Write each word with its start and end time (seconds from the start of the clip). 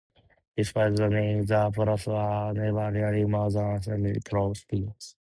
Despite 0.57 0.95
the 0.95 1.09
name, 1.09 1.45
the 1.45 1.69
Pros 1.69 2.07
were 2.07 2.53
never 2.53 2.91
really 2.91 3.23
more 3.25 3.51
than 3.51 3.75
a 3.75 3.83
semi-pro 3.83 4.53
team. 4.67 4.95